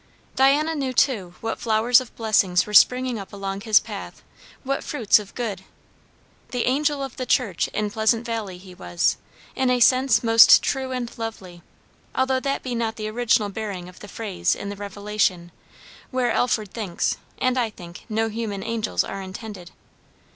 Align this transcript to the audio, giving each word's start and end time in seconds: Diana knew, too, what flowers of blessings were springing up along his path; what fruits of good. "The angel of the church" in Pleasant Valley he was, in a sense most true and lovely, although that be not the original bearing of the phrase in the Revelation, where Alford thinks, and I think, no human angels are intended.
Diana 0.35 0.73
knew, 0.73 0.93
too, 0.93 1.35
what 1.41 1.59
flowers 1.59 2.01
of 2.01 2.15
blessings 2.15 2.65
were 2.65 2.73
springing 2.73 3.19
up 3.19 3.31
along 3.31 3.61
his 3.61 3.79
path; 3.79 4.23
what 4.63 4.83
fruits 4.83 5.19
of 5.19 5.35
good. 5.35 5.63
"The 6.49 6.65
angel 6.65 7.03
of 7.03 7.17
the 7.17 7.27
church" 7.27 7.67
in 7.67 7.91
Pleasant 7.91 8.25
Valley 8.25 8.57
he 8.57 8.73
was, 8.73 9.17
in 9.55 9.69
a 9.69 9.79
sense 9.79 10.23
most 10.23 10.63
true 10.63 10.91
and 10.91 11.15
lovely, 11.19 11.61
although 12.15 12.39
that 12.39 12.63
be 12.63 12.73
not 12.73 12.95
the 12.95 13.09
original 13.09 13.49
bearing 13.49 13.87
of 13.87 13.99
the 13.99 14.07
phrase 14.07 14.55
in 14.55 14.69
the 14.69 14.75
Revelation, 14.75 15.51
where 16.09 16.31
Alford 16.31 16.73
thinks, 16.73 17.17
and 17.37 17.55
I 17.55 17.69
think, 17.69 18.05
no 18.09 18.27
human 18.29 18.63
angels 18.63 19.03
are 19.03 19.21
intended. 19.21 19.69